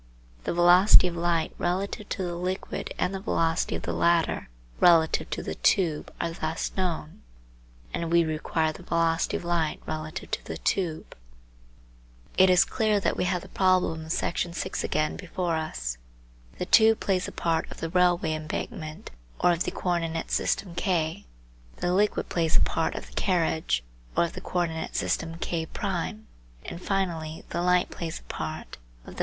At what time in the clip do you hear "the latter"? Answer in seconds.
3.83-4.49